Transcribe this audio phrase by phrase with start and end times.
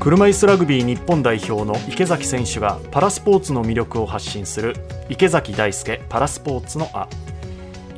[0.00, 4.74] 車椅子ラグビー日本代表の池崎選手がパラスポーツの魅力を発信する
[5.10, 7.06] 池崎大輔パラスポーツのあ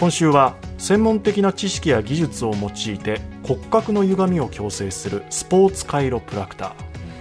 [0.00, 6.74] 今週は専門的な知識や技術を用いて骨格の歪みを矯正するスポーツカイロプラクタ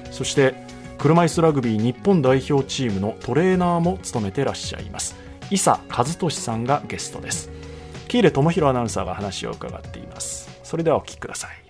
[0.05, 0.12] ー。
[0.12, 0.55] そして
[0.98, 5.16] 車椅子ラグビー日本代表チームのトレーナーも務めてらっしゃいます。
[5.52, 7.52] 伊佐和俊さんがゲストです。
[8.08, 10.49] 喜入智弘アナウンサーが話を伺っています。
[10.63, 11.63] それではお聞きください。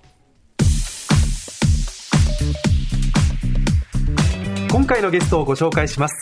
[4.74, 6.16] 今回のゲストをご紹介します。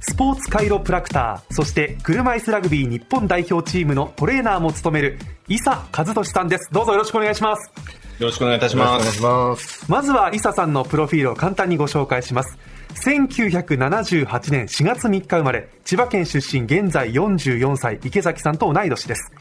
[0.00, 6.68] スポーツカイロプラクターそして車椅子ラグビー日本代表チームのトレーナーも務める伊佐和俊さんです。
[6.70, 7.72] どうぞよろしくお願いします。
[8.20, 9.90] よろしくお願いいたします。
[9.90, 12.56] まずは伊佐さんのプロフィールを簡単にご紹介します。
[13.04, 19.32] 1978年4月3日生まれ千葉県出身現在44歳池崎さんと同い年です。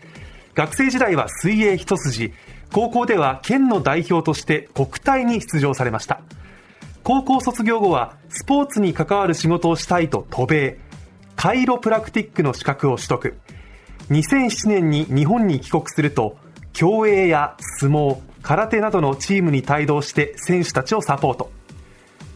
[0.55, 2.33] 学生時代は水泳一筋
[2.71, 6.21] 高校では県の代表として国体に出場されました
[7.05, 10.79] 高校卒業後はスポーツに関わる仕事をしたいと渡米。
[11.35, 13.37] カイロプラクティックの資格を取得。
[14.09, 16.35] 2007年に日本に帰国すると
[16.73, 21.51] 競泳や相撲空手などのチームに帯同して選手たちをサポート。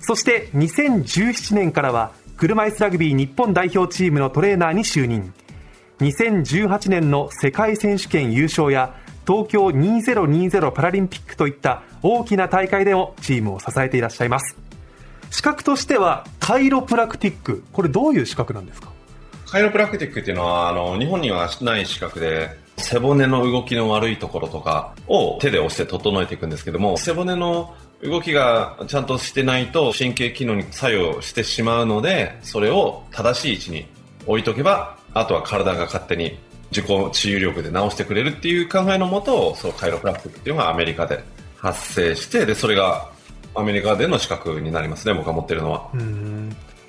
[0.02, 5.34] そして2017年からは車椅子ラグビー日本代表チームのトレーナーに就任。
[5.98, 8.94] 2018年の世界選手権優勝や
[9.30, 14.58] 東京2020パラリンピックといった大きな大会でもチームを支えていらっしゃいます。
[15.30, 17.64] 資格としてはカイロプラクティック。
[17.72, 18.90] これどういう資格なんですか？
[19.46, 33.86] カイロプラクティックっていうのはあの日本にはない資格で背骨の動きの悪いところとかを手で押して整えていくんですけども背骨の動きがちゃんとしてないと神経機能に作用してしまうのでそれを正しい位置に
[34.26, 36.40] 置いとけばあとは体が勝手に
[36.72, 41.24] 自己治癒力で治してくれるっていう考えのもとそうカイロプラクティックっていうのがアメリカで
[41.58, 43.12] 発生してでそれが
[43.56, 45.90] アメリカでの資格になりますね僕が持ってるのは。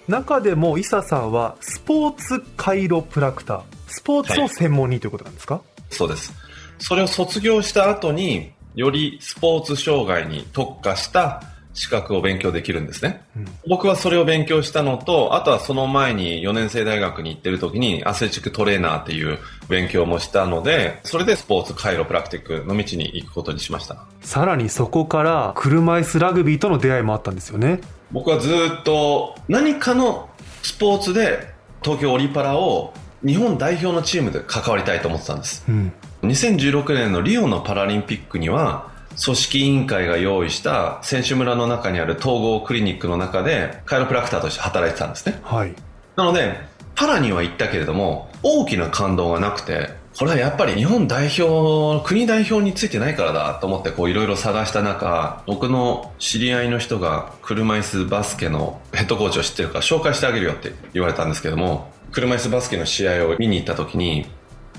[0.09, 6.33] 中でも伊佐さんはスポーツカイロプラクタースポーツを専門にということなんですか、はい、そうです。
[6.79, 11.43] それを卒業した後によりスポーツ障害に特化した
[11.81, 19.39] 資格を勉強できるんですね、うん、僕はそれを勉強したのとあとはその前に4年生大学に行ってる時にアスレチックトレーナーっていう
[19.71, 24.05] 勉強もしたのでそれでスポーツカイロプラクティックの道に行くことにしました。
[24.21, 27.81] さらにそこから車椅子ラグビーとの出会いもあったんですよね。
[28.13, 30.29] 僕はずっと何かの
[30.63, 31.49] スポーツで
[31.83, 32.93] 東京オリパラを
[33.25, 35.93] 日本代表のチームで関わりたいと思ってたんです、うん、
[36.23, 38.90] 2016年のリオのパラリンピックには
[39.23, 45.39] 組織委員会が用意した選手村の中にある統合クリニックの中でカイロプラクターとして働いてたんですね。
[45.43, 45.75] はい。
[46.17, 46.59] なので、
[46.95, 64.27] パラには行ったけれども、大きな感動がなくて、これはやっぱり日本代表、国代表についてないからだと思ってこういろいろ探した中、僕の知り合いの人が車椅子バスケのヘッドコーチを知ってるから紹介してあげるよって言われたんですけども、車椅子バスケの試合を見に行った時に、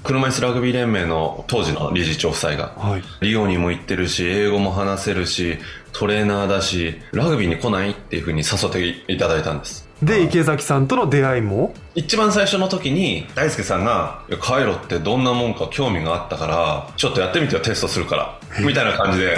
[0.04, 5.58] 車椅子ラグビー連盟の当時の理事長夫妻が、はい、リオにも行ってるし、英語も話せるし、
[5.94, 9.91] トレーナーだし、ラグビーに来ないっていうふうに誘っていただいたんです。
[10.02, 11.74] で、池崎さんとの出会いも？
[11.94, 18.40] 一番最初の時に、大輔さんが、カイロってどんなもんか興味があったから、ちょっとやってみてよ、テストするから。
[18.66, 19.38] みたいな感じで。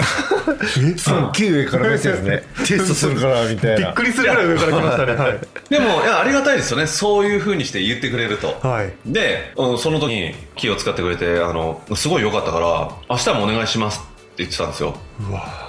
[0.96, 2.42] すっげえ上から目線ですね。
[2.66, 3.86] テストするから、 みたいな。
[3.88, 5.12] びっくりするぐらい上から来ましたね。
[5.14, 5.40] はい。
[5.68, 6.86] でも、いや、ありがたいですよね。
[6.86, 8.58] そういうふうにして言ってくれると。
[8.66, 8.92] はい。
[9.04, 14.94] で、その時に気を使ってくれて、あの、すごい良かったから、明日もお願いしますって言ってたんですよ。
[15.28, 15.63] うわ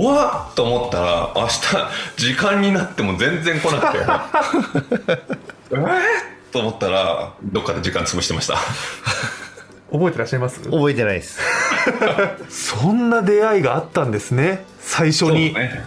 [0.00, 1.52] うわっと思ったら明日
[2.16, 3.98] 時間になっても全然来なくて。
[5.72, 8.56] えー、と思ったらどっかで時間潰してました。
[9.90, 10.60] 覚えてらっしゃいます？
[10.62, 11.40] 覚えてないです。
[12.48, 15.82] そんな出会いがあったんですね最初に、ね、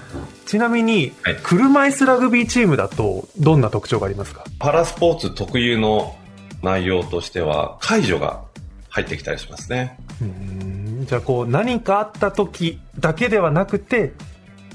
[0.48, 4.44] ちなみに、はい、車椅子ラグビーチームだとどんな特徴がありますか？
[4.60, 6.16] パラスポーツ特有の
[6.64, 8.42] 内容としては解除が
[8.90, 9.98] 入ってきたりしますね。
[10.22, 10.71] うん
[11.02, 14.14] じゃあこう何かあった時だけではなくて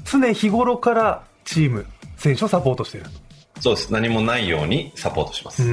[0.03, 1.85] 常日頃からチーム
[2.17, 3.07] 選手をサポートしている。
[3.59, 3.91] そうです。
[3.91, 5.63] 何もないようにサポートします。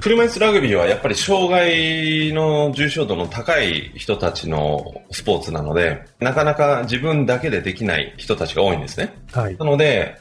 [0.00, 10.18] 車椅子ラグビーはやっぱり障害の重症度の高い人たちのスポーツなのでなかなか自分だけでできない人たちが多いんですね、はい、なので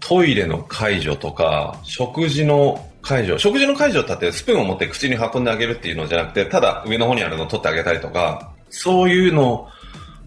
[0.00, 9.68] トイレの介助とか食事の介助食事の介助ってスプーンを持って口に運んであげるっていうのじゃなくてただ上の方にあるのを取ってあげたりとかそういうの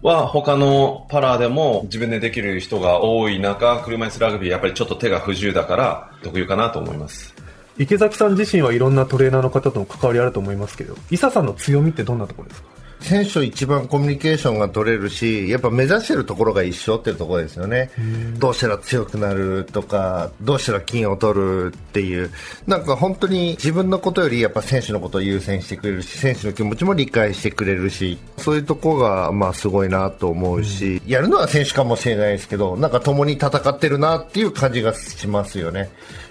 [0.02, 7.34] は他のパラでも自分でできる人が多い中、車椅子ラグビーやっぱりちょっと手が不自由だから特有かなと思います。
[7.78, 12.69] 池崎さん自身はいろんなトレーナーの方との関わりあると思いますけど、伊佐さんの強みってどんなところですか？
[13.00, 17.90] 選手と一番コミュニケーションが取れるし、やっぱ目指してるところが一緒っていうところですよね。
[18.38, 22.30] どうしたら強くなるとか、どうしたら金を取るっていう、
[22.66, 35.90] なんか本当に自分のことよりやっぱ選手のことを優先してくれるし、選手の気持ちも理解してくれるし、そういうところがまあすごいなと思うし、やるのは選手かもしれないですけど、なんか共に戦ってるなっていう感じがしますよね。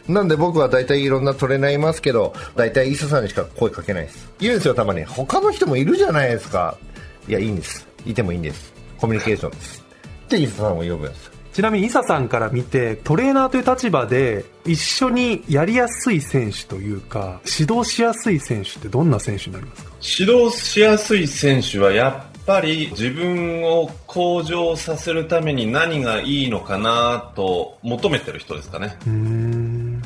[0.09, 4.27] なんで僕は大体いろんなトレーナーいますけど、大体伊佐さんにしか声かけないです。
[4.39, 5.03] 言うんですよ、たまに。
[5.05, 6.58] 他の人もいるじゃないですか。
[7.27, 7.87] いや、いいんです。
[8.05, 8.73] いてもいいんです。
[8.97, 9.83] コミュニケーションです。
[10.29, 11.31] で、伊佐さんを呼ぶんです。
[11.53, 19.91] ちなみに伊佐さんから見て、トレーナーという立場で、一緒にやりやすい選手というか、指導しやすい選手ってどんな選手になりますか？
[20.01, 28.97] 指導しやすい選手はやっぱり自分を向上させるために何がいいのかなと求めてる人ですかね。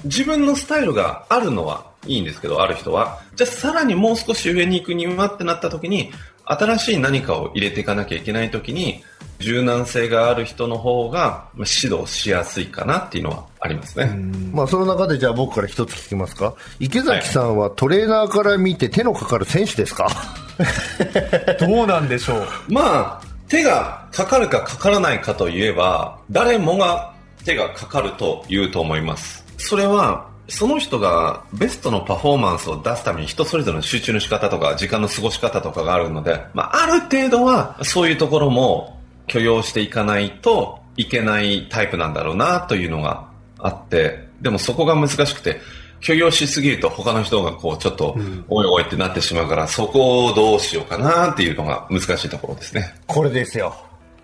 [0.06, 3.20] 自分のスタイルがあるのはいいんですけど、ある人は。
[3.36, 6.12] じゃあさらにもう少し上に行くにはってなった時に、
[6.45, 9.04] 新しい何かを入れていかなきゃいけない時に、
[9.40, 14.06] 柔軟性がある人の方が指導しやすいかなっていうのはありますね。
[14.54, 16.54] まあその中でじゃあ僕から一つ聞きますか？
[16.80, 20.07] 池崎さんはトレーナーから見て手のかかる選手ですか、
[21.60, 22.48] どうなんでしょう。
[22.72, 27.12] まあ、手がかかるかかからないかといえば、誰もが
[27.44, 29.44] 手がかかると言うと思います。
[29.57, 45.62] それはその人がベストのパフォーマンスを出すために人それぞれの集中の仕方とか時間の過ごし方とかがあるので、まあ、ある程度はそういうところも許容していかないといけないタイプなんだろうなというのがあって、でもそこが難しくて、
[46.01, 48.18] 許容しすぎると他の人がこうちょっと、
[48.50, 52.94] おいおいってなってしまうから、そこをどうしようかなっていうのが難しいところですね。
[53.07, 53.74] これですよ。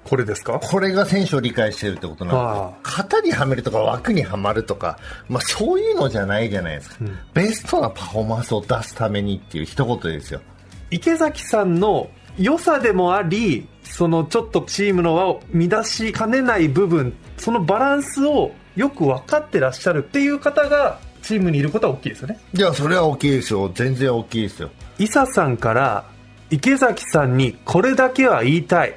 [0.04, 0.60] これですか？
[0.60, 4.98] これが選手を理解してるってことなんで型にはめるとか枠にはまるとか、
[5.28, 10.42] まあ、そういうのじゃないじゃないですか、うん、ベストなパフォーマンスを出すためにっていう一言ですよ。
[10.90, 22.40] 池崎さんの良さでもありそのちょっとチームの輪を乱しかねない部分そのバランスをよく分かってらっしゃるっていう方がチームにいることは大きいですよね。
[22.54, 23.70] いやそれは大きいですよ。
[23.76, 24.70] 全然大きいですよ。
[24.98, 26.06] 伊佐さんから
[26.50, 28.96] 池崎さんにこれだけは言いたい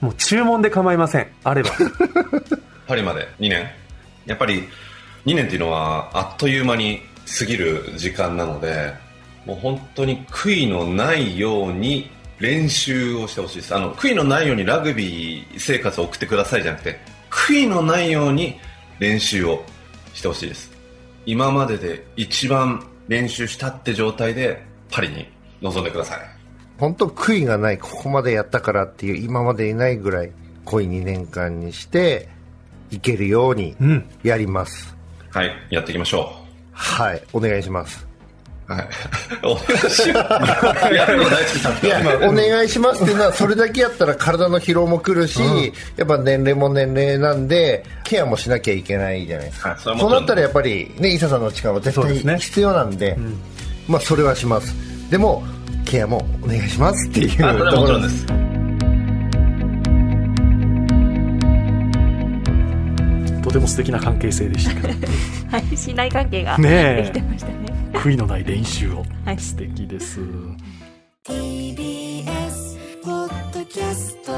[0.00, 1.28] もう注文で構いません。
[1.44, 1.70] あれば。
[2.86, 3.28] パリまで。
[3.40, 3.70] 2年？
[4.26, 4.68] やっぱり
[5.26, 7.02] 2年っていうのはあっという間に
[7.38, 8.94] 過ぎる時間なので
[9.46, 13.74] もう本当に悔いのないように練習をしてほしいです。
[13.74, 17.00] あの悔いのないようにラグビー生活を送ってくださいじゃなくて
[17.30, 18.58] 悔いのないように
[18.98, 19.64] 練習を
[20.12, 20.72] してほしいです。
[21.26, 25.26] 今までで一番練習したって状態でパリに
[25.62, 26.33] 臨んでください。
[26.78, 30.32] 本当悔いがないここまでやったからっていう今までいないぐらい
[30.64, 32.28] 濃い2年間にして
[32.90, 33.76] いけるように
[34.22, 34.94] やります、
[35.32, 36.44] うん、はいやっていきましょう。
[36.72, 38.14] はいお願いします。
[38.66, 38.88] はい。
[39.44, 39.54] お
[42.32, 43.02] 願いします。
[43.02, 49.70] っていうのは、それだけやったら体の疲労も来るし、うん、やっぱ年齢も年齢なんで、ケアもしなきゃいけないじゃないですか。
[49.70, 53.38] はい、そうなったらやっぱり、ね、伊佐さんの力は絶対必要なんで、でねうん、
[53.88, 54.74] まあ、それはします。
[55.10, 55.44] でも、
[55.94, 58.26] ケアもお願いしますっていうところです。
[63.40, 64.88] とても素敵な関係性でしたけど。
[65.52, 67.54] はい信頼関係ができてましたね。
[67.92, 70.18] 悔いのない練習を、はい、素敵です。
[71.28, 72.24] TBS
[73.00, 74.32] ポッドキャスト。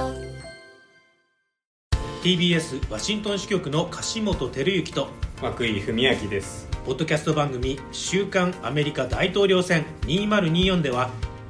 [2.22, 5.08] TBS ワシントン支局の樫本照之と
[5.42, 6.68] 涌井文明です。
[6.84, 11.10] ポッドキャスト番組「週刊アメリカ大統領選2024」では